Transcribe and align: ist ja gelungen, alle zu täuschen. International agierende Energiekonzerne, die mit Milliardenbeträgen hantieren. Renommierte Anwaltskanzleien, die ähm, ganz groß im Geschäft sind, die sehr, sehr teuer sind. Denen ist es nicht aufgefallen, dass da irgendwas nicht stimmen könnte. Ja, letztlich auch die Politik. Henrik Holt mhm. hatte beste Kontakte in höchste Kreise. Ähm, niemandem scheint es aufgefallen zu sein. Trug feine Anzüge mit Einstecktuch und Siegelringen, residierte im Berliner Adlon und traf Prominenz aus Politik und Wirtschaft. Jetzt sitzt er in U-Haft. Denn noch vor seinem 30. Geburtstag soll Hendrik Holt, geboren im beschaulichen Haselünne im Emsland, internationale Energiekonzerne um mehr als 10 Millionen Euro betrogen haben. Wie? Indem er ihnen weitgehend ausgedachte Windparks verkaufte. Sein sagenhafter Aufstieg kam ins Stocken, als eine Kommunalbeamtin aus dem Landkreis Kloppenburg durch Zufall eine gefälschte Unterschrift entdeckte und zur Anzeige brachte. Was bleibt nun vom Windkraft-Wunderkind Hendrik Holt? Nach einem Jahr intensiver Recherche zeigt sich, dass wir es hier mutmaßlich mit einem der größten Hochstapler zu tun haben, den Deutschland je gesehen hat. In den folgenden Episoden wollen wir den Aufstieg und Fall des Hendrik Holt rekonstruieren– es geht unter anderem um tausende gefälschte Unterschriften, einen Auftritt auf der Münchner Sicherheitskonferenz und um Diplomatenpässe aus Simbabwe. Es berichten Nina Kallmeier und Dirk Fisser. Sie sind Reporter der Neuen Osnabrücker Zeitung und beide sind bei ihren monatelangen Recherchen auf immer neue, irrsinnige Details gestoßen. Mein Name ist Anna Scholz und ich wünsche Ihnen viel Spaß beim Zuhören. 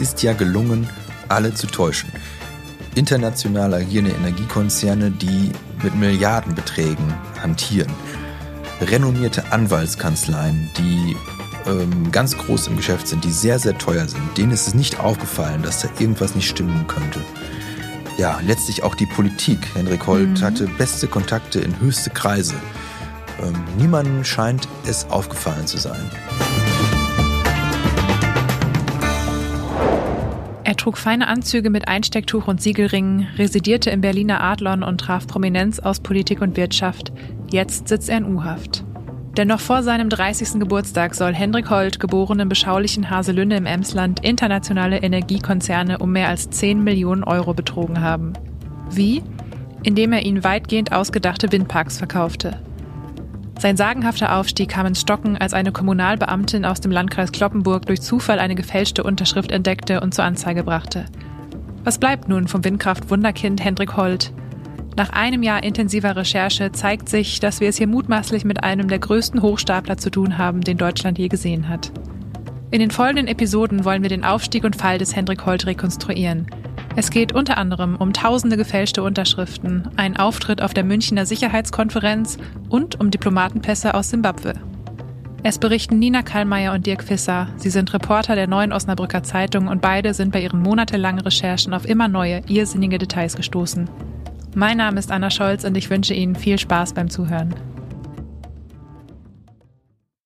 ist 0.00 0.22
ja 0.22 0.32
gelungen, 0.32 0.88
alle 1.28 1.54
zu 1.54 1.66
täuschen. 1.66 2.10
International 2.94 3.72
agierende 3.74 4.12
Energiekonzerne, 4.12 5.10
die 5.10 5.52
mit 5.82 5.94
Milliardenbeträgen 5.94 7.14
hantieren. 7.40 7.92
Renommierte 8.80 9.52
Anwaltskanzleien, 9.52 10.70
die 10.76 11.16
ähm, 11.66 12.10
ganz 12.10 12.36
groß 12.36 12.68
im 12.68 12.76
Geschäft 12.76 13.06
sind, 13.06 13.24
die 13.24 13.30
sehr, 13.30 13.58
sehr 13.58 13.76
teuer 13.78 14.08
sind. 14.08 14.22
Denen 14.36 14.52
ist 14.52 14.66
es 14.66 14.74
nicht 14.74 14.98
aufgefallen, 14.98 15.62
dass 15.62 15.82
da 15.82 15.88
irgendwas 15.98 16.34
nicht 16.34 16.48
stimmen 16.48 16.86
könnte. 16.88 17.20
Ja, 18.16 18.40
letztlich 18.44 18.82
auch 18.82 18.94
die 18.94 19.06
Politik. 19.06 19.58
Henrik 19.74 20.06
Holt 20.06 20.40
mhm. 20.40 20.40
hatte 20.40 20.66
beste 20.66 21.06
Kontakte 21.06 21.60
in 21.60 21.78
höchste 21.80 22.10
Kreise. 22.10 22.54
Ähm, 23.42 23.54
niemandem 23.78 24.24
scheint 24.24 24.66
es 24.86 25.08
aufgefallen 25.10 25.66
zu 25.66 25.78
sein. 25.78 26.10
Trug 30.80 30.96
feine 30.96 31.28
Anzüge 31.28 31.68
mit 31.68 31.88
Einstecktuch 31.88 32.48
und 32.48 32.62
Siegelringen, 32.62 33.28
residierte 33.36 33.90
im 33.90 34.00
Berliner 34.00 34.42
Adlon 34.42 34.82
und 34.82 34.98
traf 34.98 35.26
Prominenz 35.26 35.78
aus 35.78 36.00
Politik 36.00 36.40
und 36.40 36.56
Wirtschaft. 36.56 37.12
Jetzt 37.50 37.88
sitzt 37.88 38.08
er 38.08 38.16
in 38.16 38.34
U-Haft. 38.34 38.84
Denn 39.36 39.48
noch 39.48 39.60
vor 39.60 39.82
seinem 39.82 40.08
30. 40.08 40.58
Geburtstag 40.58 41.14
soll 41.14 41.34
Hendrik 41.34 41.68
Holt, 41.68 42.00
geboren 42.00 42.40
im 42.40 42.48
beschaulichen 42.48 43.10
Haselünne 43.10 43.58
im 43.58 43.66
Emsland, 43.66 44.24
internationale 44.24 45.02
Energiekonzerne 45.02 45.98
um 45.98 46.12
mehr 46.12 46.28
als 46.28 46.48
10 46.48 46.82
Millionen 46.82 47.24
Euro 47.24 47.52
betrogen 47.52 48.00
haben. 48.00 48.32
Wie? 48.90 49.22
Indem 49.82 50.12
er 50.12 50.22
ihnen 50.22 50.44
weitgehend 50.44 50.92
ausgedachte 50.92 51.52
Windparks 51.52 51.98
verkaufte. 51.98 52.58
Sein 53.60 53.76
sagenhafter 53.76 54.34
Aufstieg 54.36 54.70
kam 54.70 54.86
ins 54.86 55.02
Stocken, 55.02 55.36
als 55.36 55.52
eine 55.52 55.70
Kommunalbeamtin 55.70 56.64
aus 56.64 56.80
dem 56.80 56.90
Landkreis 56.90 57.30
Kloppenburg 57.30 57.84
durch 57.84 58.00
Zufall 58.00 58.38
eine 58.38 58.54
gefälschte 58.54 59.02
Unterschrift 59.04 59.52
entdeckte 59.52 60.00
und 60.00 60.14
zur 60.14 60.24
Anzeige 60.24 60.64
brachte. 60.64 61.04
Was 61.84 61.98
bleibt 61.98 62.26
nun 62.26 62.48
vom 62.48 62.64
Windkraft-Wunderkind 62.64 63.62
Hendrik 63.62 63.98
Holt? 63.98 64.32
Nach 64.96 65.10
einem 65.10 65.42
Jahr 65.42 65.62
intensiver 65.62 66.16
Recherche 66.16 66.72
zeigt 66.72 67.10
sich, 67.10 67.38
dass 67.38 67.60
wir 67.60 67.68
es 67.68 67.76
hier 67.76 67.86
mutmaßlich 67.86 68.46
mit 68.46 68.64
einem 68.64 68.88
der 68.88 68.98
größten 68.98 69.42
Hochstapler 69.42 69.98
zu 69.98 70.08
tun 70.08 70.38
haben, 70.38 70.62
den 70.62 70.78
Deutschland 70.78 71.18
je 71.18 71.28
gesehen 71.28 71.68
hat. 71.68 71.92
In 72.70 72.80
den 72.80 72.90
folgenden 72.90 73.28
Episoden 73.28 73.84
wollen 73.84 74.00
wir 74.00 74.08
den 74.08 74.24
Aufstieg 74.24 74.64
und 74.64 74.76
Fall 74.76 74.96
des 74.96 75.14
Hendrik 75.14 75.44
Holt 75.44 75.66
rekonstruieren– 75.66 76.46
es 76.96 77.10
geht 77.10 77.32
unter 77.32 77.56
anderem 77.56 77.96
um 77.96 78.12
tausende 78.12 78.56
gefälschte 78.56 79.02
Unterschriften, 79.02 79.88
einen 79.96 80.16
Auftritt 80.16 80.60
auf 80.60 80.74
der 80.74 80.84
Münchner 80.84 81.24
Sicherheitskonferenz 81.24 82.38
und 82.68 83.00
um 83.00 83.10
Diplomatenpässe 83.10 83.94
aus 83.94 84.10
Simbabwe. 84.10 84.54
Es 85.42 85.58
berichten 85.58 85.98
Nina 85.98 86.22
Kallmeier 86.22 86.74
und 86.74 86.84
Dirk 86.84 87.02
Fisser. 87.02 87.48
Sie 87.56 87.70
sind 87.70 87.94
Reporter 87.94 88.34
der 88.34 88.46
Neuen 88.46 88.72
Osnabrücker 88.72 89.22
Zeitung 89.22 89.68
und 89.68 89.80
beide 89.80 90.12
sind 90.12 90.32
bei 90.32 90.42
ihren 90.42 90.60
monatelangen 90.60 91.20
Recherchen 91.20 91.72
auf 91.72 91.88
immer 91.88 92.08
neue, 92.08 92.42
irrsinnige 92.46 92.98
Details 92.98 93.36
gestoßen. 93.36 93.88
Mein 94.54 94.76
Name 94.76 94.98
ist 94.98 95.10
Anna 95.10 95.30
Scholz 95.30 95.64
und 95.64 95.76
ich 95.76 95.88
wünsche 95.88 96.12
Ihnen 96.12 96.34
viel 96.34 96.58
Spaß 96.58 96.92
beim 96.92 97.08
Zuhören. 97.08 97.54